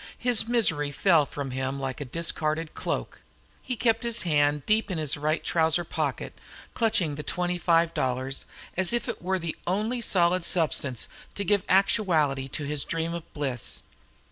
[0.17, 3.21] His misery fell from him like a discarded cloak.
[3.61, 6.33] He kept his hand deep in his right trousers' pocket,
[6.73, 8.45] clutching the twenty five dollars
[8.75, 13.31] as if it were the only solid substance to give actuality to his dream of
[13.35, 13.83] bliss.